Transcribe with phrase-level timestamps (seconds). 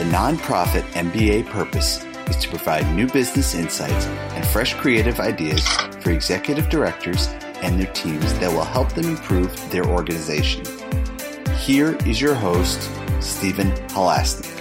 [0.00, 5.68] The nonprofit MBA purpose is to provide new business insights and fresh creative ideas
[6.00, 7.26] for executive directors
[7.60, 10.64] and their teams that will help them improve their organization.
[11.58, 12.90] Here is your host,
[13.20, 14.56] Stephen Halasnik.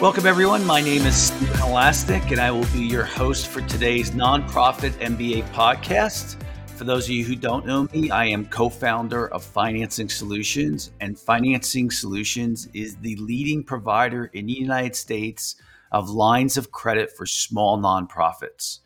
[0.00, 0.64] Welcome, everyone.
[0.64, 5.42] My name is Stephen Halasnik, and I will be your host for today's nonprofit MBA
[5.48, 6.36] podcast.
[6.76, 10.90] For those of you who don't know me, I am co founder of Financing Solutions,
[11.00, 15.54] and Financing Solutions is the leading provider in the United States
[15.92, 18.80] of lines of credit for small nonprofits.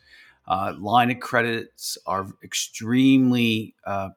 [0.46, 4.10] Uh, line of credits are extremely uh,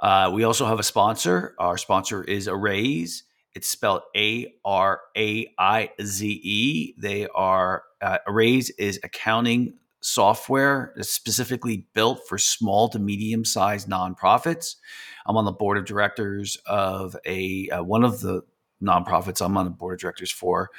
[0.00, 1.54] Uh, we also have a sponsor.
[1.58, 3.22] Our sponsor is Araize.
[3.54, 6.94] It's spelled A R A I Z E.
[6.98, 13.88] They are uh, Araize is accounting software that's specifically built for small to medium sized
[13.88, 14.76] nonprofits.
[15.26, 18.42] I'm on the board of directors of a uh, one of the
[18.82, 20.70] nonprofits I'm on the board of directors for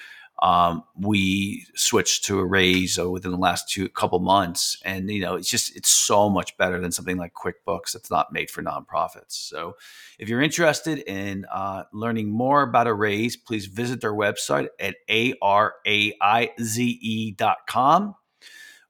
[0.41, 5.35] um, we switched to Araize uh, within the last two couple months, and you know
[5.35, 9.31] it's just it's so much better than something like QuickBooks that's not made for nonprofits.
[9.31, 9.75] So,
[10.17, 15.33] if you're interested in uh, learning more about Araize, please visit their website at a
[15.41, 18.15] r a i z e araize.com,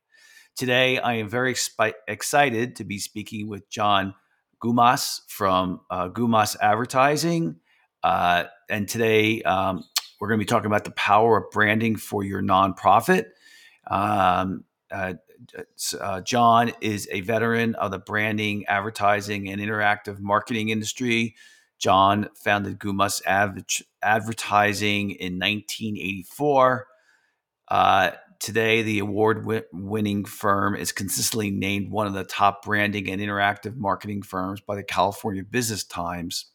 [0.57, 4.15] Today, I am very expi- excited to be speaking with John
[4.63, 7.57] Gumas from uh, Gumas Advertising.
[8.03, 9.85] Uh, and today um,
[10.21, 13.27] we're going to be talking about the power of branding for your nonprofit.
[13.89, 15.15] Um, uh,
[16.01, 21.37] uh, John is a veteran of the branding, advertising, and interactive marketing industry.
[21.79, 23.23] John founded Gumas
[24.03, 26.87] Advertising in 1984.
[27.69, 33.21] Uh, today, the award winning firm is consistently named one of the top branding and
[33.21, 36.47] interactive marketing firms by the California Business Times.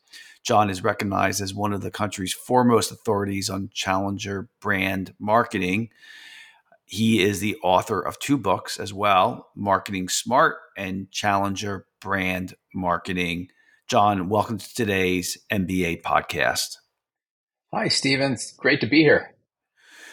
[0.43, 5.89] John is recognized as one of the country's foremost authorities on challenger brand marketing.
[6.85, 13.47] He is the author of two books as well Marketing Smart and Challenger Brand Marketing.
[13.89, 16.77] John, welcome to today's MBA podcast.
[17.73, 18.33] Hi, Stephen.
[18.33, 19.35] It's great to be here.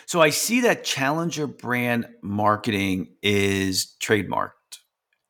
[0.07, 4.51] So I see that Challenger brand marketing is trademarked,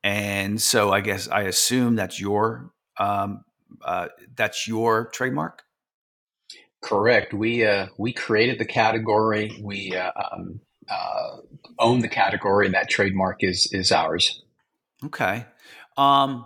[0.03, 3.45] and so I guess I assume that's your um,
[3.85, 5.61] uh, that's your trademark.
[6.81, 7.35] Correct.
[7.35, 9.55] We uh, we created the category.
[9.61, 11.37] We uh, um, uh,
[11.77, 14.41] own the category, and that trademark is is ours.
[15.05, 15.45] Okay.
[15.95, 16.45] Um,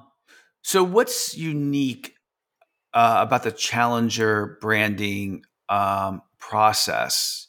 [0.65, 2.15] so what's unique
[2.93, 7.45] uh, about the Challenger branding um, process?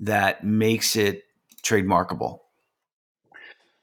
[0.00, 1.24] that makes it
[1.62, 2.40] trademarkable?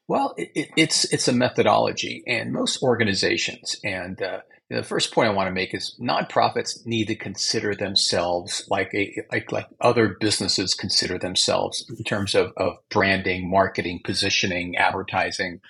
[0.08, 5.34] Well, it, it's it's a methodology, and most organizations, and uh, the first point I
[5.34, 10.74] want to make is nonprofits need to consider themselves like a like like other businesses
[10.74, 15.62] consider themselves in terms of, of branding, marketing, positioning, advertising.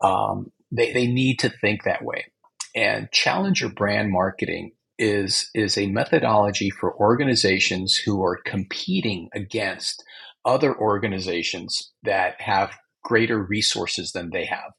[0.00, 2.31] Um, they they need to think that way,
[2.74, 10.04] and challenger brand marketing is is a methodology for organizations who are competing against
[10.44, 12.72] other organizations that have
[13.02, 14.72] greater resources than they have.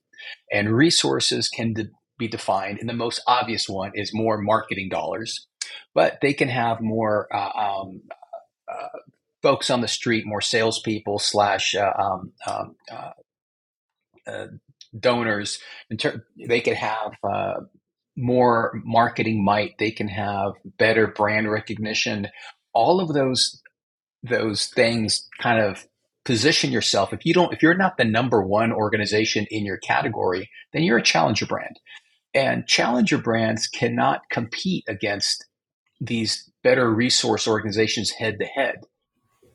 [0.52, 5.48] And resources can de- be defined, and the most obvious one is more marketing dollars,
[5.94, 8.02] but they can have more uh, um,
[8.72, 9.00] uh,
[9.42, 13.12] folks on the street, more salespeople slash uh, um, um uh,
[14.26, 14.48] uh,
[14.98, 15.60] donors.
[15.98, 17.62] Ter- they could have uh,
[18.16, 22.28] more marketing might, they can have better brand recognition.
[22.74, 23.62] All of those
[24.24, 25.86] those things kind of
[26.24, 27.12] position yourself.
[27.12, 30.98] If you don't, if you're not the number one organization in your category, then you're
[30.98, 31.80] a challenger brand.
[32.34, 35.46] And challenger brands cannot compete against
[36.00, 38.76] these better resource organizations head to head,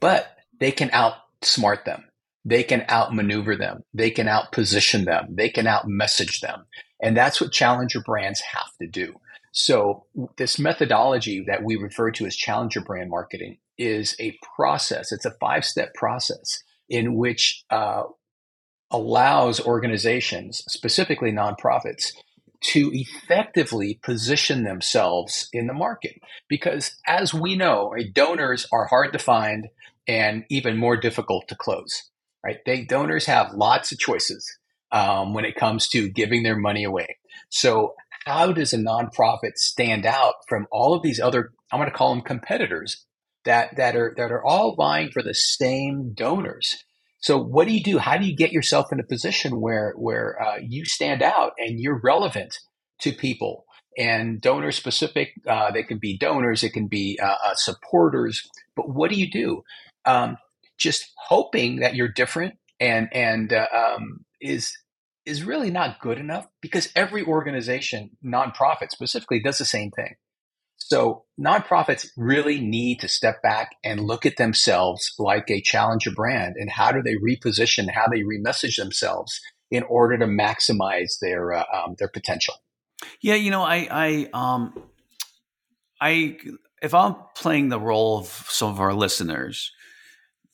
[0.00, 2.04] but they can outsmart them.
[2.44, 3.82] They can outmaneuver them.
[3.92, 5.34] They can outposition them.
[5.34, 6.64] They can outmessage them.
[7.00, 9.14] And that's what challenger brands have to do.
[9.52, 10.04] So
[10.36, 15.12] this methodology that we refer to as challenger brand marketing is a process.
[15.12, 18.04] It's a five step process in which uh,
[18.90, 22.12] allows organizations, specifically nonprofits,
[22.60, 26.14] to effectively position themselves in the market.
[26.48, 29.68] Because as we know, donors are hard to find
[30.08, 32.10] and even more difficult to close.
[32.44, 32.58] Right?
[32.64, 34.58] They donors have lots of choices
[34.92, 37.16] um, when it comes to giving their money away.
[37.50, 37.94] So
[38.24, 42.14] how does a nonprofit stand out from all of these other I'm going to call
[42.14, 43.04] them competitors
[43.44, 46.84] that that are that are all vying for the same donors?
[47.20, 47.98] So what do you do?
[47.98, 51.80] How do you get yourself in a position where where uh, you stand out and
[51.80, 52.54] you're relevant
[53.00, 53.64] to people
[53.96, 55.32] and donor specific?
[55.46, 59.30] Uh, they can be donors, it can be uh, uh, supporters, but what do you
[59.30, 59.62] do?
[60.04, 60.36] Um,
[60.78, 64.76] just hoping that you're different and and uh, um, is
[65.26, 70.14] is really not good enough because every organization, nonprofit specifically, does the same thing.
[70.78, 76.54] So nonprofits really need to step back and look at themselves like a challenger brand
[76.56, 79.38] and how do they reposition, how they remessage themselves
[79.70, 82.54] in order to maximize their uh, um, their potential.
[83.20, 84.82] Yeah, you know, I I um
[86.00, 86.38] I
[86.80, 89.72] if I'm playing the role of some of our listeners,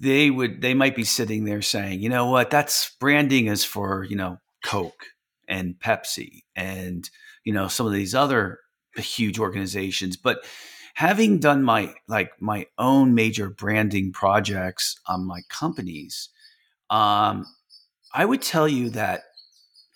[0.00, 4.04] they would they might be sitting there saying, you know what, that's branding is for,
[4.04, 5.06] you know, Coke
[5.48, 7.08] and Pepsi and
[7.44, 8.60] you know some of these other
[8.96, 10.16] huge organizations.
[10.16, 10.44] But
[10.94, 16.30] having done my like my own major branding projects on my companies
[16.90, 17.44] um,
[18.14, 19.22] i would tell you that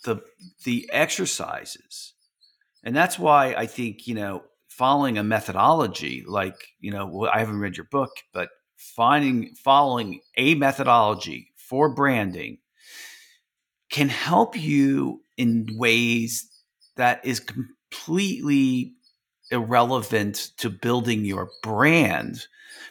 [0.04, 0.20] the
[0.64, 2.14] the exercises
[2.84, 7.38] and that's why i think you know following a methodology like you know well, i
[7.38, 8.48] haven't read your book but
[8.78, 12.58] finding following a methodology for branding
[13.90, 16.48] can help you in ways
[16.96, 18.92] that is completely
[19.50, 22.46] irrelevant to building your brand,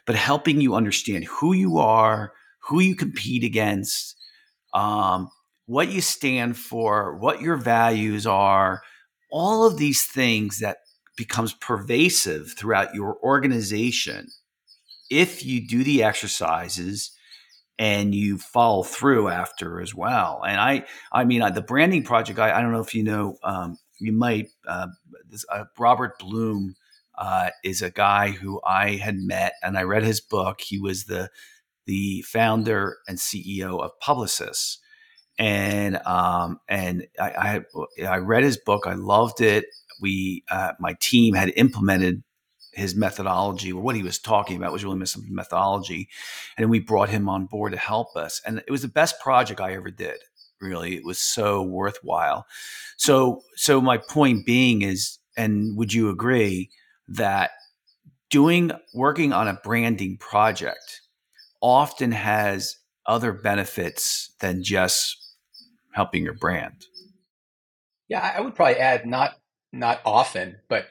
[0.06, 2.34] but helping you understand who you are,
[2.68, 4.16] who you compete against,
[4.74, 5.30] um,
[5.68, 8.82] what you stand for, what your values are,
[9.32, 10.78] all of these things that
[11.16, 14.28] becomes pervasive throughout your organization
[15.10, 17.12] if you do the exercises
[17.80, 20.42] and you follow through after as well.
[20.46, 22.40] And I, I mean, the branding project.
[22.40, 23.38] I, I don't know if you know.
[23.44, 24.50] Um, you might.
[24.68, 24.88] Uh,
[25.30, 26.76] this, uh, Robert Bloom
[27.18, 30.62] uh, is a guy who I had met, and I read his book.
[30.62, 31.30] He was the
[31.86, 34.78] the founder and CEO of Publicis,
[35.38, 37.62] and um, and I,
[38.00, 38.86] I, I read his book.
[38.86, 39.66] I loved it.
[40.00, 42.24] We, uh, my team, had implemented
[42.78, 46.10] his methodology or what he was talking about was really some methodology.
[46.58, 48.42] And we brought him on board to help us.
[48.46, 50.18] And it was the best project I ever did.
[50.62, 52.46] Really, it was so worthwhile.
[52.98, 56.70] So, so my point being is, and would you agree
[57.08, 57.52] that
[58.30, 61.02] doing working on a branding project
[61.62, 65.16] often has other benefits than just
[65.94, 66.86] helping your brand?
[68.08, 69.34] Yeah, I would probably add not
[69.74, 70.88] not often, but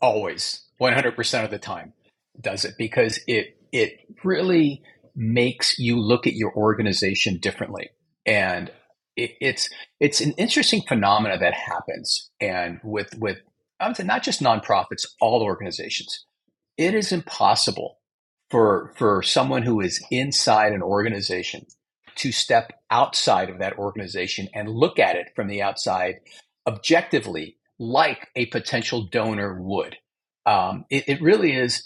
[0.00, 1.92] always 100% of the time
[2.40, 4.82] does it because it it really
[5.14, 7.90] makes you look at your organization differently.
[8.24, 8.70] And
[9.16, 9.70] it, it's
[10.00, 12.30] it's an interesting phenomena that happens.
[12.40, 13.38] And with with
[13.80, 16.26] I would say not just nonprofits all organizations
[16.76, 17.98] it is impossible
[18.50, 21.66] for for someone who is inside an organization
[22.16, 26.20] to step outside of that organization and look at it from the outside
[26.66, 29.96] objectively like a potential donor would
[30.46, 31.82] um, it, it, really is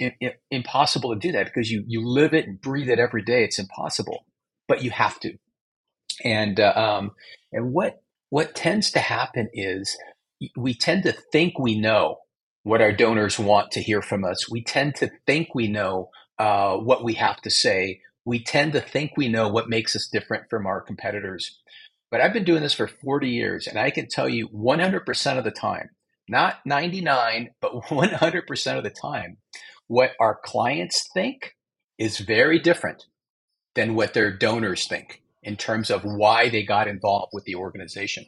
[0.50, 3.43] impossible to do that because you you live it and breathe it every day.
[3.43, 4.26] It's impossible,
[4.69, 5.33] but you have to.
[6.25, 7.12] And uh, um,
[7.52, 9.97] and what what tends to happen is
[10.57, 12.19] we tend to think we know
[12.62, 14.50] what our donors want to hear from us.
[14.50, 18.00] We tend to think we know uh, what we have to say.
[18.26, 21.59] We tend to think we know what makes us different from our competitors.
[22.11, 25.45] But I've been doing this for 40 years, and I can tell you 100% of
[25.45, 25.90] the time
[26.30, 29.38] not 99, but 100% of the time,
[29.88, 31.56] what our clients think
[31.99, 33.04] is very different
[33.75, 38.25] than what their donors think in terms of why they got involved with the organization.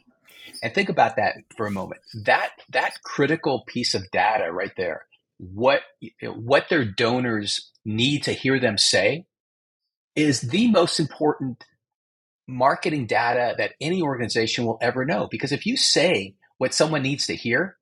[0.61, 2.01] And think about that for a moment.
[2.25, 5.05] That that critical piece of data right there,
[5.37, 5.81] what
[6.35, 9.25] what their donors need to hear them say
[10.15, 11.63] is the most important
[12.47, 17.25] marketing data that any organization will ever know because if you say what someone needs
[17.27, 17.77] to hear,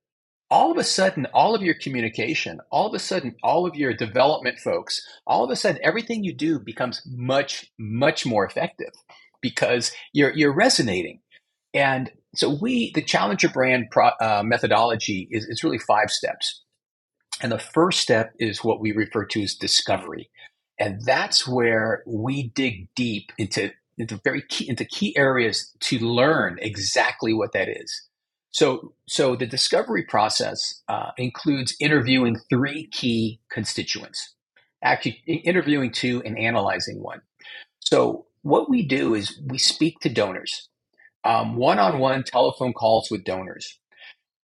[0.52, 3.94] all of a sudden, all of your communication, all of a sudden, all of your
[3.94, 8.92] development folks, all of a sudden, everything you do becomes much, much more effective
[9.40, 11.20] because you're you're resonating.
[11.72, 16.62] And so, we the Challenger brand pro, uh, methodology is, is really five steps.
[17.40, 20.28] And the first step is what we refer to as discovery,
[20.78, 26.58] and that's where we dig deep into into very key into key areas to learn
[26.60, 28.02] exactly what that is.
[28.52, 34.34] So, so the discovery process uh, includes interviewing three key constituents,
[34.82, 37.22] actually interviewing two and analyzing one.
[37.80, 40.68] So, what we do is we speak to donors,
[41.56, 43.78] one on one telephone calls with donors.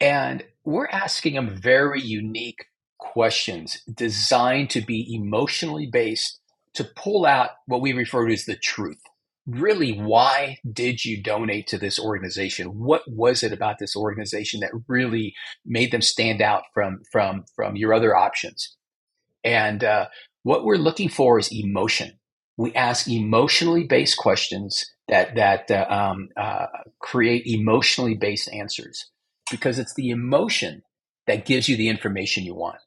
[0.01, 2.67] And we're asking them very unique
[2.99, 6.41] questions designed to be emotionally based
[6.75, 9.03] to pull out what we refer to as the truth.
[9.49, 12.79] Really, why did you donate to this organization?
[12.79, 17.75] What was it about this organization that really made them stand out from from from
[17.75, 18.77] your other options?
[19.43, 20.09] And uh,
[20.43, 22.19] what we're looking for is emotion.
[22.59, 26.67] We ask emotionally based questions that that uh, um, uh,
[27.01, 29.11] create emotionally based answers
[29.51, 30.83] because it's the emotion
[31.27, 32.81] that gives you the information you want.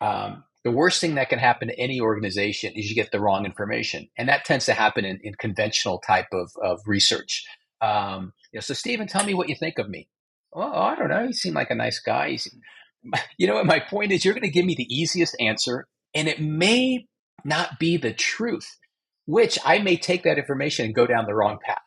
[0.00, 3.46] Um, the worst thing that can happen to any organization is you get the wrong
[3.46, 7.46] information, and that tends to happen in, in conventional type of, of research.
[7.80, 10.08] Um, you know, so, Stephen, tell me what you think of me.
[10.52, 11.22] Oh, I don't know.
[11.22, 12.26] You seem like a nice guy.
[12.26, 12.60] You, seem,
[13.38, 13.66] you know what?
[13.66, 17.06] My point is, you're going to give me the easiest answer, and it may
[17.44, 18.76] not be the truth,
[19.24, 21.78] which I may take that information and go down the wrong path.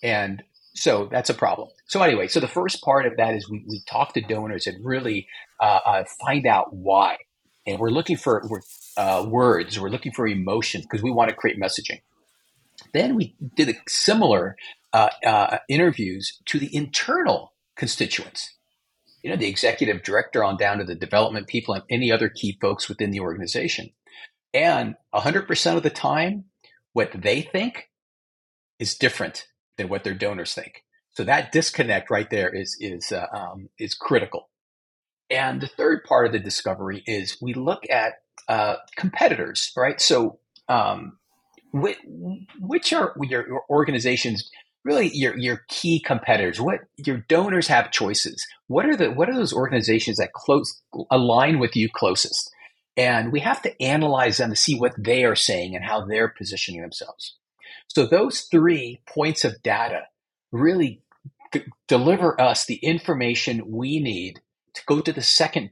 [0.00, 1.70] And so that's a problem.
[1.86, 4.84] So anyway, so the first part of that is we, we talk to donors and
[4.84, 5.26] really
[5.60, 7.16] uh, uh, find out why.
[7.68, 8.42] And we're looking for
[8.96, 12.00] uh, words, we're looking for emotion because we want to create messaging.
[12.94, 14.56] Then we did similar
[14.94, 18.56] uh, uh, interviews to the internal constituents.
[19.22, 22.56] You know, the executive director on down to the development people and any other key
[22.58, 23.90] folks within the organization.
[24.54, 26.44] And 100% of the time,
[26.94, 27.90] what they think
[28.78, 29.46] is different
[29.76, 30.84] than what their donors think.
[31.10, 34.48] So that disconnect right there is is uh, um, is critical.
[35.30, 38.14] And the third part of the discovery is we look at
[38.48, 40.00] uh, competitors, right?
[40.00, 41.18] So um,
[41.72, 41.98] which,
[42.60, 44.50] which are your, your organizations
[44.84, 46.60] really your your key competitors?
[46.60, 48.44] What your donors have choices.
[48.66, 50.80] What are the what are those organizations that close
[51.10, 52.50] align with you closest?
[52.96, 56.34] And we have to analyze them to see what they are saying and how they're
[56.36, 57.36] positioning themselves.
[57.86, 60.02] So those three points of data
[60.50, 61.02] really
[61.52, 64.40] d- deliver us the information we need
[64.86, 65.70] go to the second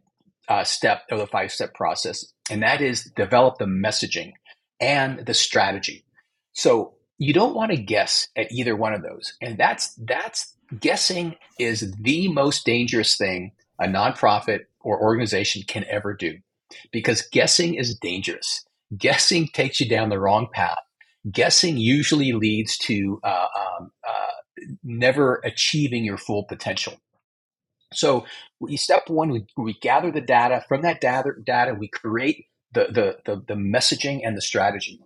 [0.48, 4.32] uh, step of the five step process, and that is develop the messaging
[4.80, 6.04] and the strategy.
[6.52, 11.36] So you don't want to guess at either one of those, and that's that's guessing
[11.58, 16.38] is the most dangerous thing a nonprofit or organization can ever do
[16.92, 18.64] because guessing is dangerous.
[18.96, 20.78] Guessing takes you down the wrong path
[21.30, 26.94] guessing usually leads to uh, um, uh, never achieving your full potential.
[27.92, 28.26] So,
[28.60, 30.64] we, step one, we, we gather the data.
[30.68, 35.00] From that data, data we create the, the, the, the messaging and the strategy.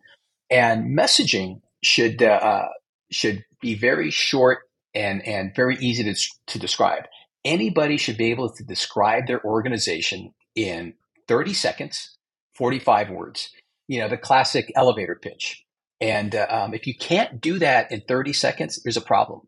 [0.50, 2.68] And messaging should uh,
[3.10, 4.60] should be very short
[4.94, 6.14] and and very easy to,
[6.46, 7.04] to describe.
[7.44, 10.94] Anybody should be able to describe their organization in
[11.28, 12.16] 30 seconds,
[12.54, 13.50] 45 words.
[13.88, 15.64] You know, the classic elevator pitch.
[16.00, 19.46] And uh, um, if you can't do that in 30 seconds, there's a problem.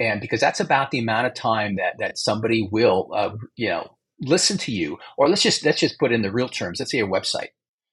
[0.00, 3.96] And because that's about the amount of time that that somebody will, uh, you know,
[4.20, 4.98] listen to you.
[5.16, 6.78] Or let's just let's just put in the real terms.
[6.78, 7.48] Let's say a website.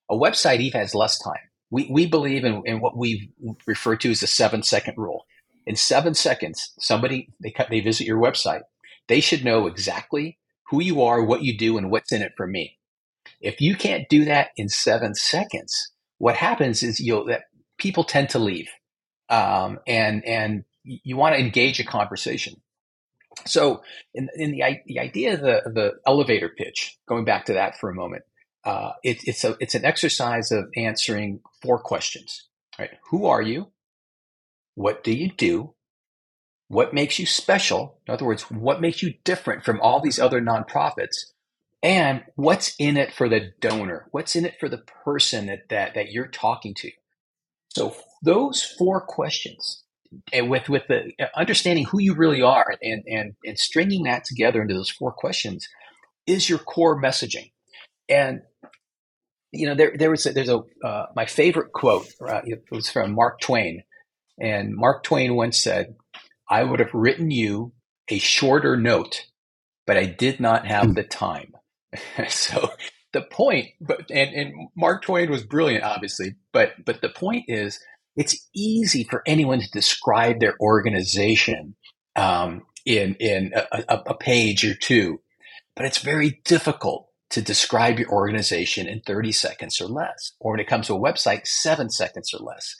[0.09, 1.39] A website even has less time.
[1.71, 3.31] We we believe in, in what we
[3.65, 5.25] refer to as the seven second rule.
[5.65, 8.61] In seven seconds, somebody they they visit your website.
[9.07, 10.37] They should know exactly
[10.69, 12.77] who you are, what you do, and what's in it for me.
[13.41, 17.45] If you can't do that in seven seconds, what happens is you'll that
[17.77, 18.69] people tend to leave,
[19.29, 22.61] um, and and you want to engage a conversation.
[23.45, 27.77] So, in, in the the idea of the the elevator pitch, going back to that
[27.79, 28.23] for a moment,
[28.63, 32.47] uh, it, it's a it's an exercise of answering four questions.
[32.79, 32.91] Right?
[33.09, 33.71] Who are you?
[34.75, 35.73] What do you do?
[36.67, 37.99] What makes you special?
[38.07, 41.31] In other words, what makes you different from all these other nonprofits?
[41.83, 44.07] And what's in it for the donor?
[44.11, 46.91] What's in it for the person that, that, that you're talking to?
[47.69, 49.83] So those four questions,
[50.33, 54.61] with with the uh, understanding who you really are, and and and stringing that together
[54.61, 55.67] into those four questions,
[56.27, 57.51] is your core messaging.
[58.09, 58.41] And
[59.51, 62.07] you know, there there was a, there's a uh, my favorite quote.
[62.21, 63.83] Uh, it was from Mark Twain,
[64.39, 65.95] and Mark Twain once said,
[66.49, 67.73] "I would have written you
[68.09, 69.25] a shorter note,
[69.87, 71.53] but I did not have the time."
[72.29, 72.69] so
[73.13, 77.79] the point, but and, and Mark Twain was brilliant, obviously, but but the point is,
[78.15, 81.75] it's easy for anyone to describe their organization
[82.15, 85.19] um, in in a, a, page or two,
[85.75, 90.59] but it's very difficult to describe your organization in 30 seconds or less, or when
[90.59, 92.75] it comes to a website, seven seconds or less.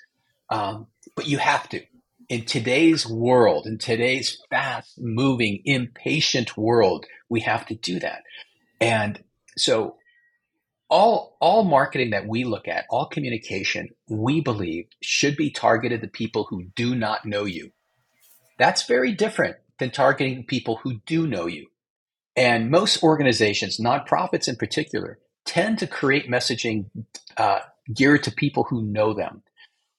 [0.49, 1.81] Um, but you have to.
[2.29, 8.21] in today's world, in today's fast moving, impatient world, we have to do that.
[8.79, 9.21] And
[9.57, 9.97] so
[10.95, 16.07] all all marketing that we look at, all communication, we believe should be targeted to
[16.07, 17.71] people who do not know you.
[18.57, 21.67] That's very different than targeting people who do know you.
[22.37, 26.85] And most organizations, nonprofits in particular, tend to create messaging
[27.35, 27.59] uh,
[27.93, 29.43] geared to people who know them.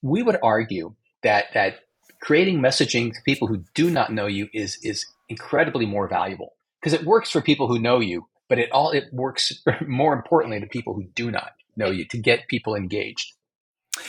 [0.01, 1.75] We would argue that that
[2.23, 6.95] creating messaging to people who do not know you is is incredibly more valuable because
[6.95, 9.53] it works for people who know you, but it all it works
[9.87, 13.33] more importantly to people who do not know you to get people engaged.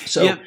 [0.06, 0.38] So yeah.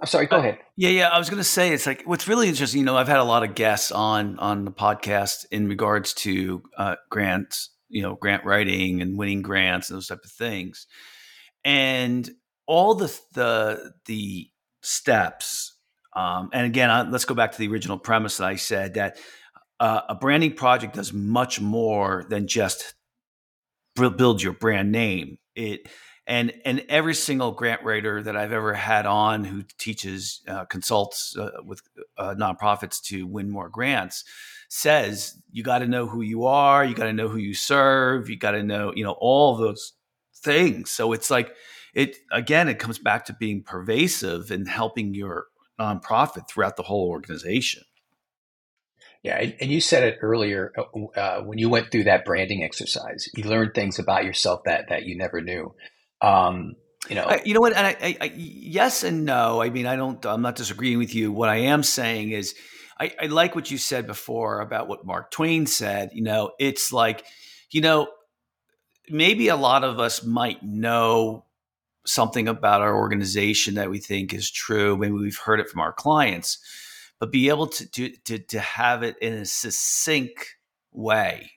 [0.00, 0.58] I'm sorry, go uh, ahead.
[0.76, 1.08] Yeah, yeah.
[1.08, 2.78] I was going to say it's like what's really interesting.
[2.78, 6.62] You know, I've had a lot of guests on on the podcast in regards to
[6.76, 10.86] uh, grants, you know, grant writing and winning grants and those type of things,
[11.64, 12.28] and
[12.66, 14.48] all the the the
[14.80, 15.76] steps.
[16.16, 19.18] Um, and again, I, let's go back to the original premise that I said that
[19.80, 22.94] uh, a branding project does much more than just
[23.96, 25.38] build your brand name.
[25.54, 25.88] It
[26.26, 31.34] and and every single grant writer that I've ever had on who teaches uh, consults
[31.36, 31.82] uh, with
[32.18, 34.24] uh, nonprofits to win more grants
[34.68, 38.30] says you got to know who you are, you got to know who you serve,
[38.30, 39.94] you got to know you know all those
[40.36, 40.90] things.
[40.90, 41.54] So it's like
[41.94, 45.46] it again, it comes back to being pervasive and helping your
[45.80, 47.82] nonprofit throughout the whole organization.
[49.22, 53.28] Yeah, and you said it earlier uh, uh, when you went through that branding exercise.
[53.34, 55.74] You learned things about yourself that that you never knew.
[56.22, 56.76] Um,
[57.08, 57.74] you know, I, you know what?
[57.74, 59.60] And I, I, I, yes and no.
[59.60, 60.24] I mean, I don't.
[60.24, 61.32] I'm not disagreeing with you.
[61.32, 62.54] What I am saying is,
[62.98, 66.10] I, I like what you said before about what Mark Twain said.
[66.12, 67.24] You know, it's like,
[67.70, 68.08] you know,
[69.08, 71.44] maybe a lot of us might know
[72.06, 74.96] something about our organization that we think is true.
[74.96, 76.58] Maybe we've heard it from our clients,
[77.20, 80.56] but be able to to to, to have it in a succinct
[80.92, 81.52] way,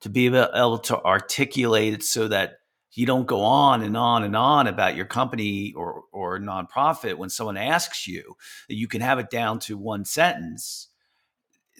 [0.00, 2.54] to be able to articulate it so that
[2.92, 7.30] you don't go on and on and on about your company or or nonprofit when
[7.30, 8.36] someone asks you
[8.68, 10.88] that you can have it down to one sentence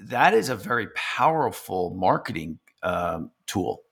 [0.01, 3.83] that is a very powerful marketing um, tool.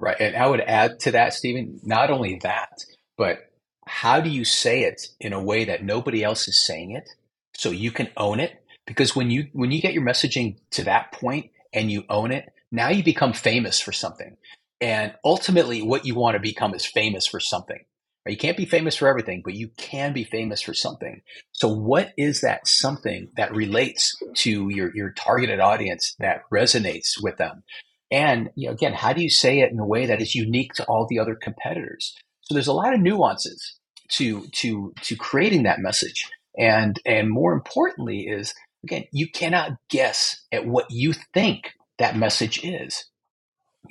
[0.00, 2.84] Right and i would add to that stephen not only that
[3.16, 3.50] but
[3.86, 7.08] how do you say it in a way that nobody else is saying it
[7.56, 11.12] so you can own it because when you when you get your messaging to that
[11.12, 14.36] point and you own it now you become famous for something
[14.80, 17.84] and ultimately, what you want to become is famous for something.
[18.26, 21.22] You can't be famous for everything, but you can be famous for something.
[21.52, 27.36] So, what is that something that relates to your, your targeted audience that resonates with
[27.36, 27.62] them?
[28.10, 30.72] And you know, again, how do you say it in a way that is unique
[30.74, 32.16] to all the other competitors?
[32.42, 33.76] So, there's a lot of nuances
[34.10, 40.44] to to to creating that message, and and more importantly, is again, you cannot guess
[40.52, 43.04] at what you think that message is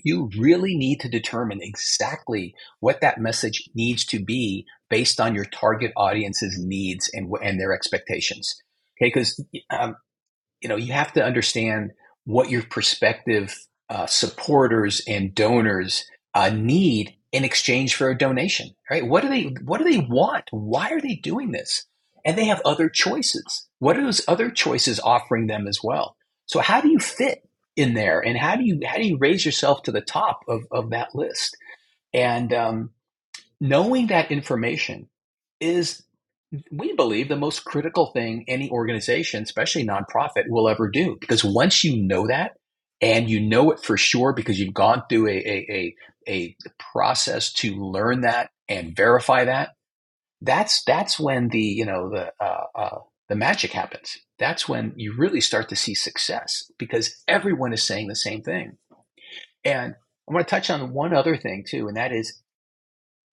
[0.03, 5.45] you really need to determine exactly what that message needs to be based on your
[5.45, 8.55] target audience's needs and, and their expectations.
[8.97, 9.95] Okay, because um,
[10.61, 11.91] you know you have to understand
[12.25, 13.55] what your prospective
[13.89, 18.69] uh, supporters and donors uh, need in exchange for a donation.
[18.89, 19.05] Right?
[19.05, 20.45] What do they What do they want?
[20.51, 21.85] Why are they doing this?
[22.25, 23.67] And they have other choices.
[23.79, 26.17] What are those other choices offering them as well?
[26.47, 29.45] So how do you fit in there and how do you how do you raise
[29.45, 31.57] yourself to the top of, of that list
[32.13, 32.91] and um,
[33.59, 35.09] knowing that information
[35.59, 36.03] is
[36.71, 41.83] we believe the most critical thing any organization especially nonprofit will ever do because once
[41.83, 42.53] you know that
[43.01, 45.95] and you know it for sure because you've gone through a, a, a,
[46.29, 46.55] a
[46.93, 49.71] process to learn that and verify that
[50.45, 54.17] that's that's when the you know the uh, uh, the magic happens.
[54.37, 58.77] That's when you really start to see success because everyone is saying the same thing.
[59.63, 59.95] And
[60.29, 62.41] I want to touch on one other thing too, and that is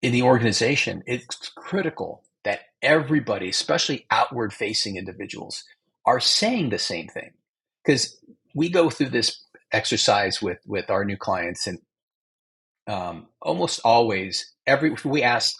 [0.02, 5.64] in the organization, it's critical that everybody, especially outward facing individuals,
[6.06, 7.32] are saying the same thing.
[7.84, 8.16] Because
[8.54, 11.78] we go through this exercise with, with our new clients, and
[12.86, 15.54] um, almost always, every we ask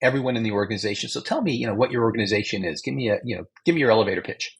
[0.00, 1.08] everyone in the organization.
[1.08, 2.82] So tell me, you know, what your organization is.
[2.82, 4.56] Give me a, you know, give me your elevator pitch.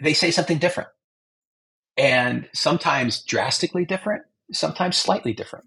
[0.00, 0.90] They say something different.
[1.96, 5.66] And sometimes drastically different, sometimes slightly different.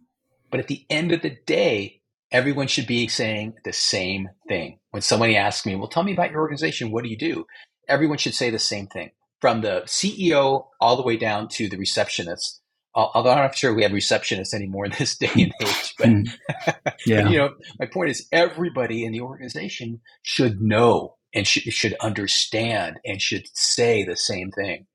[0.51, 4.79] But at the end of the day, everyone should be saying the same thing.
[4.91, 6.91] When somebody asks me, well, tell me about your organization.
[6.91, 7.45] What do you do?
[7.87, 11.77] Everyone should say the same thing from the CEO all the way down to the
[11.77, 12.61] receptionist
[12.97, 16.23] although I'm not sure we have receptionists anymore in this day and age, but hmm.
[17.05, 17.29] yeah.
[17.29, 22.99] you know, my point is everybody in the organization should know and sh- should understand
[23.05, 24.87] and should say the same thing.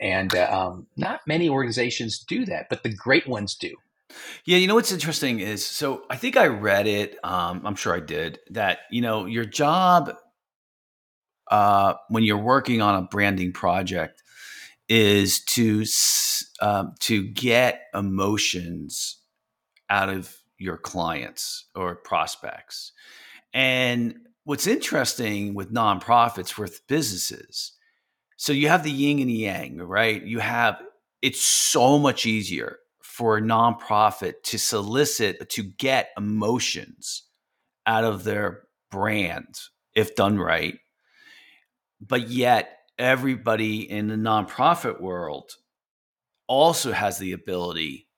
[0.00, 3.74] And uh, um, not many organizations do that, but the great ones do.
[4.44, 7.18] Yeah, you know what's interesting is so I think I read it.
[7.22, 8.78] Um, I'm sure I did that.
[8.90, 10.14] You know, your job
[11.50, 14.22] uh, when you're working on a branding project
[14.88, 15.84] is to
[16.60, 19.18] um, to get emotions
[19.90, 22.92] out of your clients or prospects.
[23.52, 27.72] And what's interesting with nonprofits, with businesses,
[28.36, 30.22] so you have the yin and the yang, right?
[30.22, 30.80] You have
[31.22, 37.24] it's so much easier for a nonprofit to solicit to get emotions
[37.84, 39.58] out of their brand
[39.94, 40.78] if done right.
[42.00, 45.52] But yet everybody in the nonprofit world
[46.46, 48.08] also has the ability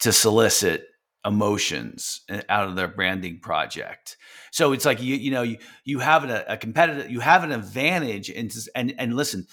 [0.00, 0.86] to solicit
[1.24, 4.16] emotions uh, out of their branding project.
[4.52, 7.52] So it's like you you know you you have a, a competitive you have an
[7.52, 9.46] advantage and and and listen,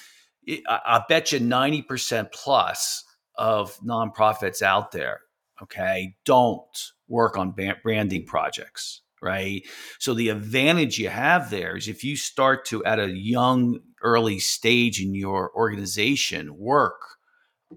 [0.48, 3.04] I, I bet you ninety percent plus
[3.36, 5.22] of nonprofits out there,
[5.62, 9.62] okay, don't work on branding projects, right?
[10.00, 14.40] So the advantage you have there is if you start to at a young early
[14.40, 17.02] stage in your organization work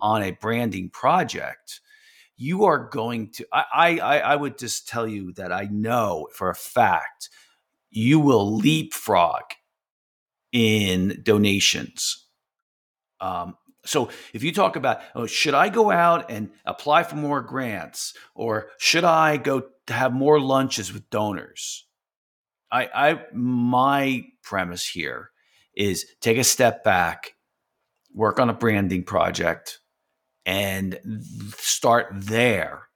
[0.00, 1.80] on a branding project
[2.36, 6.48] you are going to I, I i would just tell you that i know for
[6.50, 7.28] a fact
[7.90, 9.42] you will leapfrog
[10.52, 12.26] in donations.
[13.20, 17.40] Um, so if you talk about oh should i go out and apply for more
[17.40, 18.14] grants?
[18.34, 21.86] Or should i go to have more lunches with donors?
[22.70, 25.30] I i my premise here
[25.76, 27.32] is take a step back
[28.14, 29.78] work on a branding project
[30.44, 30.98] and
[31.56, 32.88] start there.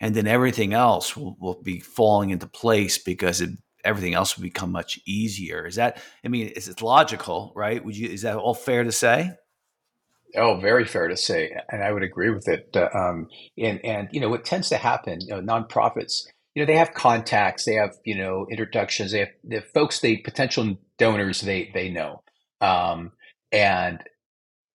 [0.00, 3.50] And then everything else will, will be falling into place because it,
[3.84, 5.66] everything else will become much easier.
[5.66, 7.84] Is that, I mean, it's, it's logical, right?
[7.84, 9.32] Would you, is that all fair to say?
[10.34, 12.74] Oh, very fair to say, and I would agree with it.
[12.74, 16.66] Uh, um, and and you know what tends to happen, you know, nonprofits, you know,
[16.66, 20.78] they have contacts, they have you know introductions, they have, they have folks, they potential
[21.02, 22.22] donors, they they know,
[22.60, 23.12] um,
[23.50, 24.02] and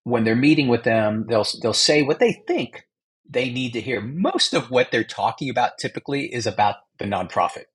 [0.03, 2.87] when they're meeting with them, they'll they'll say what they think
[3.29, 4.01] they need to hear.
[4.01, 7.65] Most of what they're talking about typically is about the nonprofit.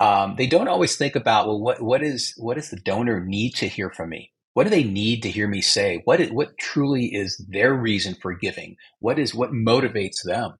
[0.00, 3.54] Um, they don't always think about well, what what is what does the donor need
[3.56, 4.32] to hear from me?
[4.54, 6.02] What do they need to hear me say?
[6.04, 8.76] What is, what truly is their reason for giving?
[8.98, 10.58] What is what motivates them?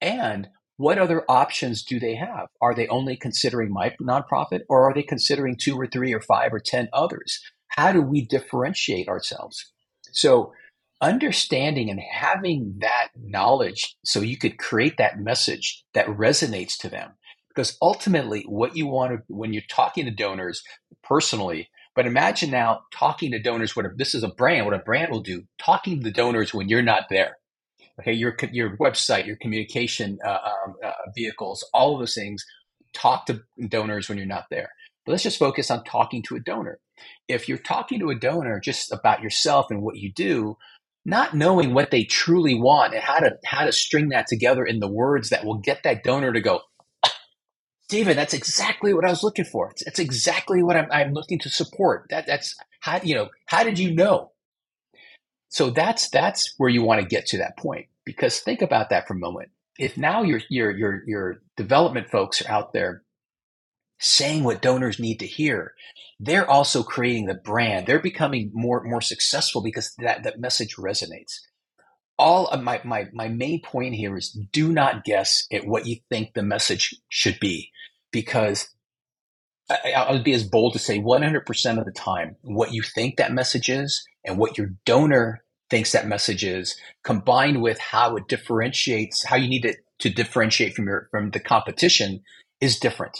[0.00, 0.48] And
[0.80, 2.46] what other options do they have?
[2.62, 6.54] Are they only considering my nonprofit, or are they considering two or three or five
[6.54, 7.38] or ten others?
[7.68, 9.70] How do we differentiate ourselves?
[10.12, 10.54] So
[11.02, 17.10] understanding and having that knowledge so you could create that message that resonates to them.
[17.54, 20.62] Because ultimately, what you want to, when you're talking to donors
[21.04, 24.78] personally, but imagine now talking to donors, what a, this is a brand, what a
[24.78, 27.36] brand will do, talking to the donors when you're not there.
[28.00, 32.44] Okay, your, your website, your communication uh, um, uh, vehicles, all of those things,
[32.94, 34.70] talk to donors when you're not there.
[35.06, 36.78] But let's just focus on talking to a donor.
[37.28, 40.56] If you're talking to a donor just about yourself and what you do,
[41.04, 44.80] not knowing what they truly want and how to how to string that together in
[44.80, 46.60] the words that will get that donor to go,
[47.88, 49.72] David, that's exactly what I was looking for.
[49.86, 52.06] It's exactly what I'm, I'm looking to support.
[52.10, 54.32] That that's how you know how did you know?
[55.50, 59.06] So that's that's where you want to get to that point because think about that
[59.06, 59.50] for a moment.
[59.78, 63.02] If now your your your your development folks are out there
[63.98, 65.74] saying what donors need to hear,
[66.18, 67.86] they're also creating the brand.
[67.86, 71.34] They're becoming more more successful because that, that message resonates.
[72.18, 75.96] All of my, my my main point here is do not guess at what you
[76.10, 77.70] think the message should be,
[78.12, 78.68] because
[79.70, 83.32] I, I'll be as bold to say 100% of the time, what you think that
[83.32, 89.24] message is and what your donor thinks that message is, combined with how it differentiates,
[89.24, 92.20] how you need it to differentiate from your from the competition,
[92.60, 93.18] is different.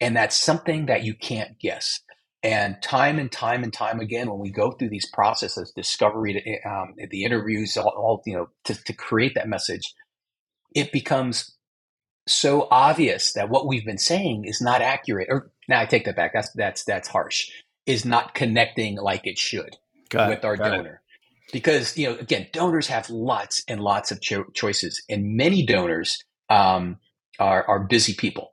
[0.00, 2.00] And that's something that you can't guess.
[2.42, 6.94] And time and time and time again, when we go through these processes, discovery, um,
[7.10, 9.94] the interviews, all, all you know, to, to create that message,
[10.74, 11.56] it becomes
[12.26, 15.28] so obvious that what we've been saying is not accurate.
[15.30, 16.32] Or now I take that back.
[16.32, 17.48] That's that's that's harsh.
[17.86, 19.76] Is not connecting like it should
[20.08, 21.01] got with our donor.
[21.52, 26.22] Because you know, again, donors have lots and lots of cho- choices, and many donors
[26.48, 26.98] um,
[27.38, 28.52] are are busy people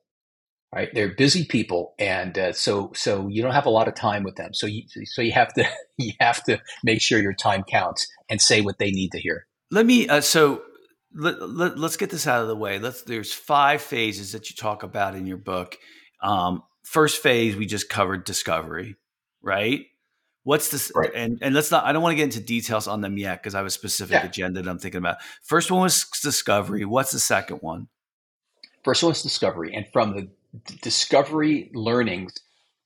[0.74, 0.90] right?
[0.94, 4.36] They're busy people, and uh, so so you don't have a lot of time with
[4.36, 4.54] them.
[4.54, 8.42] So you so you have to you have to make sure your time counts and
[8.42, 9.48] say what they need to hear.
[9.72, 10.64] Let me uh, so.
[11.12, 12.78] Let, let, us get this out of the way.
[12.78, 13.02] Let's.
[13.02, 15.76] There's five phases that you talk about in your book.
[16.22, 18.96] Um, first phase we just covered discovery.
[19.42, 19.86] right?
[20.44, 20.92] What's this?
[20.96, 21.12] Right.
[21.14, 21.86] And and let's not.
[21.86, 24.14] I don't want to get into details on them yet because I have a specific
[24.14, 24.26] yeah.
[24.26, 25.18] agenda that I'm thinking about.
[25.44, 26.86] First one was discovery.
[26.86, 27.88] What's the second one?
[28.84, 30.30] First one was discovery, and from the
[30.82, 32.34] discovery learnings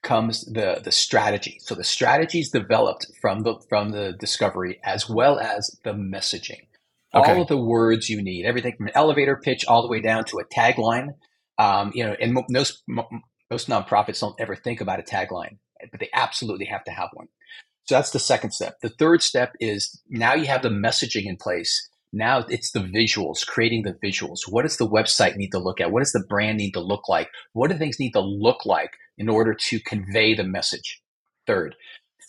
[0.03, 1.57] comes the the strategy.
[1.61, 6.67] So the strategy is developed from the from the discovery as well as the messaging.
[7.15, 7.31] Okay.
[7.31, 10.25] All of the words you need, everything from an elevator pitch all the way down
[10.25, 11.09] to a tagline.
[11.57, 12.83] Um, you know, and most
[13.49, 15.57] most nonprofits don't ever think about a tagline,
[15.91, 17.27] but they absolutely have to have one.
[17.85, 18.79] So that's the second step.
[18.81, 21.89] The third step is now you have the messaging in place.
[22.13, 24.41] Now it's the visuals, creating the visuals.
[24.47, 25.91] What does the website need to look at?
[25.91, 27.29] What does the brand need to look like?
[27.53, 31.01] What do things need to look like in order to convey the message?
[31.47, 31.75] Third.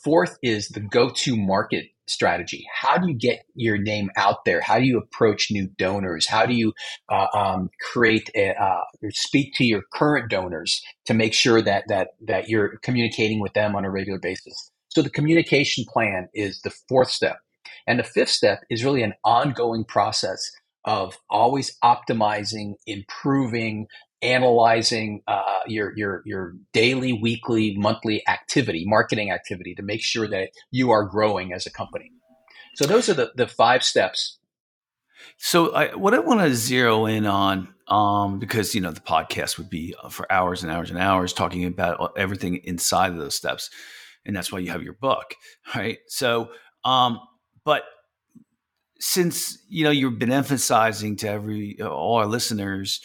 [0.02, 2.66] Fourth is the go to market strategy.
[2.74, 4.60] How do you get your name out there?
[4.60, 6.26] How do you approach new donors?
[6.26, 6.72] How do you
[7.10, 11.84] uh, um, create a, uh, or speak to your current donors to make sure that
[11.88, 14.70] that that you're communicating with them on a regular basis?
[14.94, 17.38] So the communication plan is the fourth step.
[17.86, 20.40] And the fifth step is really an ongoing process
[20.84, 23.88] of always optimizing, improving,
[24.22, 30.50] analyzing uh, your your your daily, weekly, monthly activity, marketing activity, to make sure that
[30.70, 32.12] you are growing as a company.
[32.74, 34.38] So those are the the five steps.
[35.36, 39.58] So I, what I want to zero in on, um, because you know the podcast
[39.58, 43.70] would be for hours and hours and hours talking about everything inside of those steps
[44.26, 45.34] and that's why you have your book,
[45.74, 45.98] right?
[46.08, 46.50] So,
[46.84, 47.20] um,
[47.64, 47.84] but
[49.00, 53.00] since you know you've been emphasizing to every all our listeners,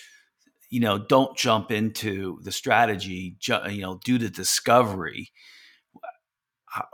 [0.69, 5.31] you know, don't jump into the strategy, ju- you know, do the discovery.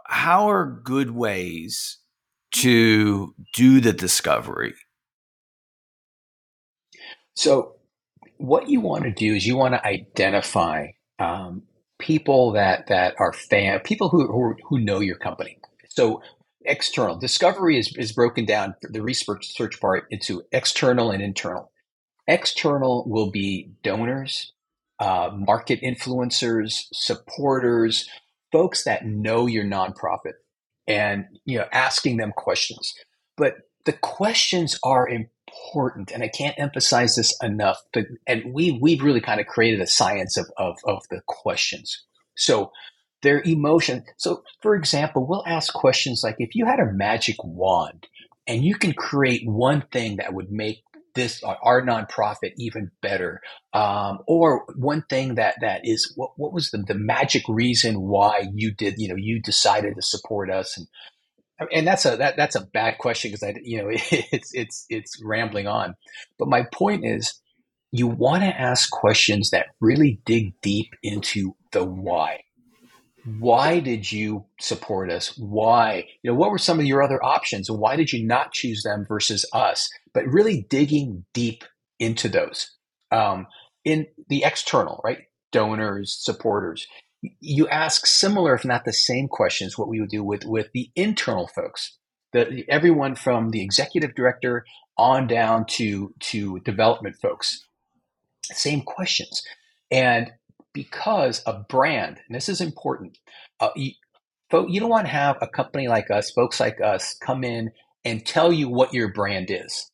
[0.05, 1.97] How are good ways
[2.53, 4.73] to do the discovery?
[7.33, 7.75] So,
[8.37, 10.87] what you want to do is you want to identify
[11.19, 11.63] um,
[12.05, 15.57] people that that are fan people who who, who know your company.
[15.89, 16.21] So
[16.65, 21.71] external discovery is, is broken down the research search part into external and internal.
[22.27, 24.53] External will be donors,
[24.99, 28.07] uh, market influencers, supporters,
[28.51, 30.33] folks that know your nonprofit,
[30.87, 32.93] and you know asking them questions.
[33.35, 35.09] But the questions are
[35.63, 37.81] important, and I can't emphasize this enough.
[38.27, 42.03] And we we've really kind of created a science of of, of the questions.
[42.35, 42.71] So
[43.21, 44.03] their emotion.
[44.17, 48.07] So for example, we'll ask questions like, if you had a magic wand
[48.47, 50.83] and you can create one thing that would make
[51.15, 53.41] this our nonprofit even better
[53.73, 58.43] um, or one thing that that is what, what was the, the magic reason why
[58.53, 60.87] you did you know you decided to support us and
[61.71, 65.21] and that's a that, that's a bad question because I you know it's it's it's
[65.23, 65.95] rambling on,
[66.37, 67.41] but my point is
[67.91, 72.41] you want to ask questions that really dig deep into the why.
[73.39, 75.35] Why did you support us?
[75.37, 76.05] Why?
[76.21, 77.71] You know, what were some of your other options?
[77.71, 79.89] Why did you not choose them versus us?
[80.13, 81.63] But really digging deep
[81.99, 82.69] into those.
[83.11, 83.47] Um,
[83.83, 85.19] in the external, right?
[85.51, 86.85] Donors, supporters
[87.39, 90.91] you ask similar, if not the same questions, what we would do with, with the
[90.95, 91.97] internal folks.
[92.33, 94.65] The, everyone from the executive director
[94.97, 97.61] on down to, to development folks.
[98.43, 99.43] Same questions.
[99.91, 100.31] And
[100.73, 103.17] because a brand, and this is important,
[103.59, 103.91] uh, you,
[104.67, 107.71] you don't want to have a company like us, folks like us, come in
[108.03, 109.89] and tell you what your brand is.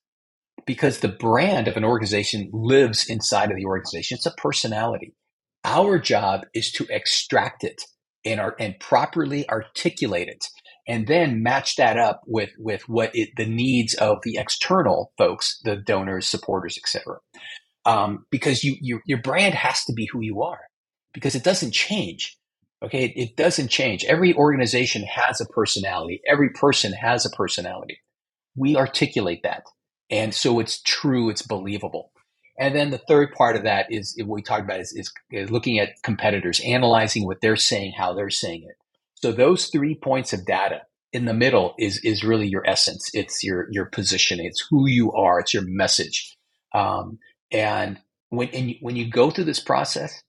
[0.66, 4.16] Because the brand of an organization lives inside of the organization.
[4.16, 5.16] It's a personality.
[5.64, 7.82] Our job is to extract it
[8.26, 10.46] and, and properly articulate it
[10.88, 15.60] and then match that up with, with what it, the needs of the external folks,
[15.64, 17.18] the donors, supporters, etc.
[17.86, 20.60] Um, because you, you, your brand has to be who you are
[21.14, 22.38] because it doesn't change.
[22.84, 23.06] Okay.
[23.06, 24.04] It, it doesn't change.
[24.06, 26.22] Every organization has a personality.
[26.28, 28.00] Every person has a personality.
[28.56, 29.64] We articulate that.
[30.10, 31.30] And so it's true.
[31.30, 32.12] It's believable.
[32.62, 34.94] And then the third part of that is what we talked about is,
[35.32, 38.76] is, looking at competitors, analyzing what they're saying, how they're saying it.
[39.16, 43.10] So those three points of data in the middle is is really your essence.
[43.16, 44.40] It's your your position.
[44.40, 45.40] It's who you are.
[45.40, 46.38] It's your message.
[46.72, 47.18] Um,
[47.52, 50.22] and when and you, when you go through this process,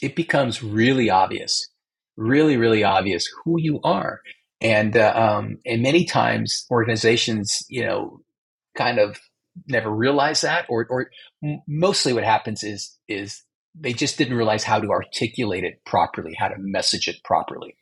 [0.00, 1.68] it becomes really obvious,
[2.16, 4.22] really really obvious who you are.
[4.62, 8.22] And uh, um, and many times organizations, you know,
[8.74, 9.20] kind of
[9.66, 11.10] never realize that, or or
[11.66, 13.42] mostly what happens is is
[13.74, 17.76] they just didn't realize how to articulate it properly, how to message it properly.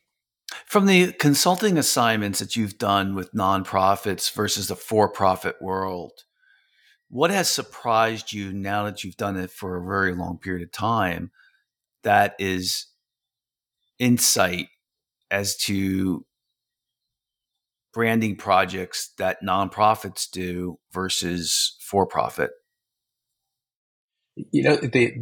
[0.64, 6.12] From the consulting assignments that you've done with nonprofits versus the for-profit world,
[7.08, 10.72] what has surprised you now that you've done it for a very long period of
[10.72, 11.30] time
[12.02, 12.86] that is
[13.98, 14.68] insight
[15.30, 16.24] as to
[17.96, 22.50] branding projects that nonprofits do versus for profit?
[24.36, 25.14] You know, the,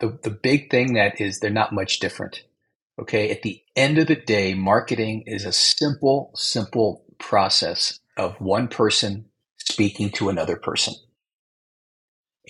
[0.00, 2.42] the the big thing that is they're not much different.
[3.00, 8.66] Okay, at the end of the day, marketing is a simple, simple process of one
[8.66, 9.26] person
[9.56, 10.94] speaking to another person.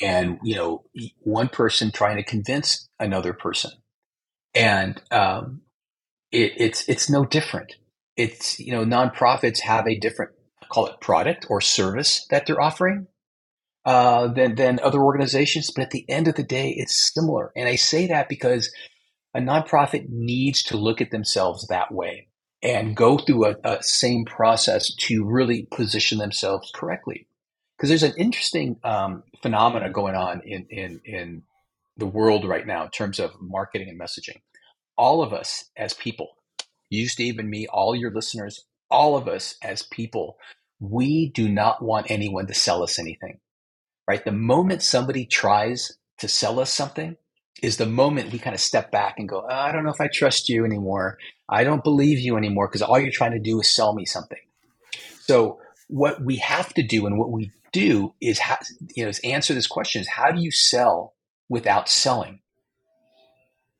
[0.01, 0.85] And, you know,
[1.19, 3.73] one person trying to convince another person.
[4.55, 5.61] And um,
[6.33, 7.75] it, it's it's no different.
[8.19, 10.33] It's you know nonprofits have a different
[10.69, 13.07] call it product or service that they're offering
[13.87, 17.53] uh, than than other organizations, but at the end of the day, it's similar.
[17.57, 18.71] And I say that because
[19.35, 22.29] a nonprofit needs to look at themselves that way
[22.63, 27.29] and go through a, a same process to really position themselves correctly.
[27.77, 31.43] Because there's an interesting um, phenomena going on in, in in
[31.97, 34.41] the world right now in terms of marketing and messaging
[34.99, 36.31] all of us as people,
[36.91, 40.39] you, Steve, and me, all your listeners, all of us as people,
[40.81, 43.41] we do not want anyone to sell us anything,
[44.07, 44.25] right?
[44.25, 47.17] The moment somebody tries to sell us something
[47.63, 50.01] is the moment we kind of step back and go, oh, I don't know if
[50.01, 51.19] I trust you anymore.
[51.49, 54.39] I don't believe you anymore because all you're trying to do is sell me something.
[55.23, 58.61] So what we have to do and what we do is, ha-
[58.95, 61.15] you know, is answer this question is how do you sell
[61.49, 62.41] without selling?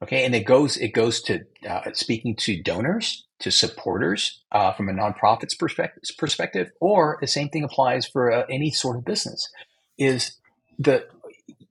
[0.01, 4.89] Okay, and it goes it goes to uh, speaking to donors, to supporters uh, from
[4.89, 9.49] a nonprofit's perspective, perspective, or the same thing applies for uh, any sort of business.
[9.99, 10.37] Is
[10.79, 11.05] the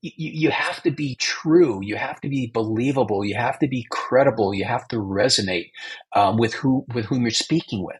[0.01, 3.85] you, you have to be true, you have to be believable, you have to be
[3.89, 5.71] credible, you have to resonate
[6.13, 7.99] um, with who with whom you're speaking with.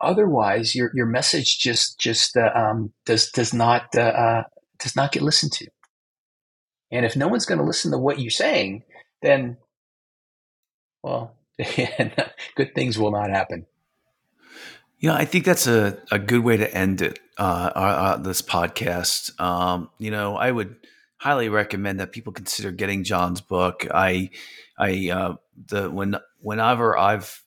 [0.00, 4.42] Otherwise, your your message just just uh, um, does does not uh, uh,
[4.80, 5.66] does not get listened to.
[6.90, 8.82] And if no one's going to listen to what you're saying,
[9.22, 9.56] then
[11.08, 11.34] well,
[12.54, 13.66] good things will not happen.
[15.00, 17.20] Yeah, I think that's a, a good way to end it.
[17.38, 19.40] Uh, uh, uh, this podcast.
[19.40, 20.74] Um, you know, I would
[21.18, 23.86] highly recommend that people consider getting John's book.
[23.92, 24.30] I,
[24.76, 25.36] I, uh,
[25.68, 27.44] the when whenever I've,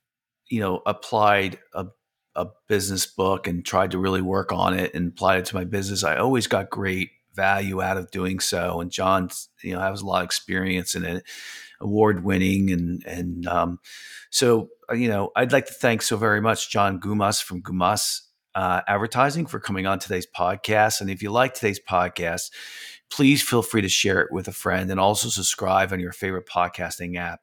[0.50, 1.88] you know, applied a
[2.34, 5.65] a business book and tried to really work on it and apply it to my
[5.65, 8.80] business, I always got great value out of doing so.
[8.80, 11.26] And John's, you know, has a lot of experience in it
[11.82, 12.72] award winning.
[12.72, 13.80] And, and um,
[14.30, 18.22] so, uh, you know, I'd like to thank so very much John Gumas from Gumas
[18.56, 21.02] uh, Advertising for coming on today's podcast.
[21.02, 22.52] And if you like today's podcast,
[23.10, 26.48] please feel free to share it with a friend and also subscribe on your favorite
[26.48, 27.41] podcasting app.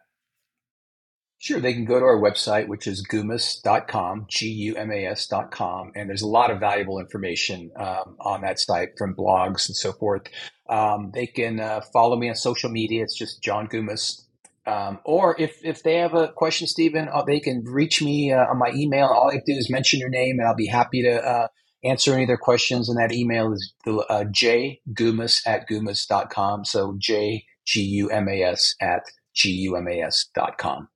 [1.44, 5.92] Sure, they can go to our website, which is gumas.com, G U M A S.com.
[5.94, 9.92] And there's a lot of valuable information um, on that site from blogs and so
[9.92, 10.22] forth.
[10.70, 13.02] Um, they can uh, follow me on social media.
[13.02, 14.22] It's just John Gumas.
[14.66, 18.46] Um, or if, if they have a question, Stephen, uh, they can reach me uh,
[18.46, 19.08] on my email.
[19.08, 21.48] All I have to do is mention your name, and I'll be happy to uh,
[21.84, 22.88] answer any of their questions.
[22.88, 26.64] And that email is uh, jgumas at gumas.com.
[26.64, 29.02] So J G U M A S at
[29.34, 30.88] G U M A S dot com.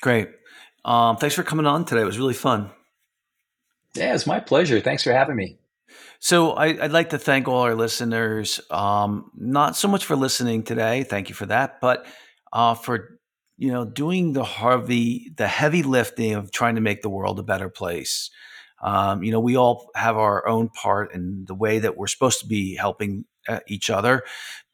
[0.00, 0.28] Great.
[0.84, 2.02] Um, thanks for coming on today.
[2.02, 2.70] It was really fun.
[3.94, 4.80] Yeah, it's my pleasure.
[4.80, 5.58] Thanks for having me.
[6.18, 10.62] So I, would like to thank all our listeners, um, not so much for listening
[10.62, 11.02] today.
[11.02, 12.06] Thank you for that, but
[12.52, 13.18] uh, for
[13.58, 17.42] you know doing the Harvey the heavy lifting of trying to make the world a
[17.42, 18.30] better place.
[18.82, 22.40] Um, you know, we all have our own part in the way that we're supposed
[22.40, 24.22] to be helping uh, each other.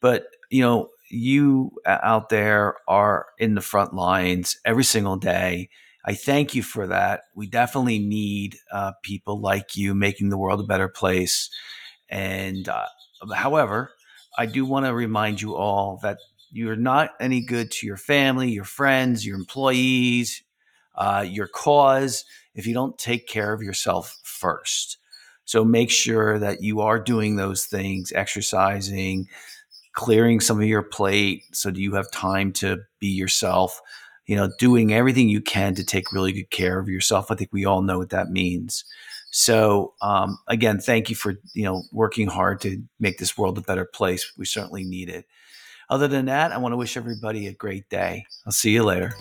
[0.01, 5.69] But, you know, you uh, out there are in the front lines every single day.
[6.05, 7.23] I thank you for that.
[7.37, 11.49] We definitely need uh, people like you making the world a better place.
[12.09, 12.87] And uh,
[13.35, 13.93] however,
[14.37, 16.19] I do want to remind you all that
[16.51, 20.43] you're not any good to your family, your friends, your employees,
[20.95, 22.25] uh, your cause
[22.55, 24.99] if you don't take care of yourself first.
[25.45, 29.29] So make sure that you are doing those things, exercising,
[29.93, 33.81] clearing some of your plate so do you have time to be yourself,
[34.27, 37.31] you know, doing everything you can to take really good care of yourself.
[37.31, 38.85] I think we all know what that means.
[39.33, 43.63] So um, again, thank you for you know working hard to make this world a
[43.63, 44.31] better place.
[44.37, 45.27] We certainly need it.
[45.89, 48.27] Other than that, I want to wish everybody a great day.
[48.47, 49.15] I'll see you later.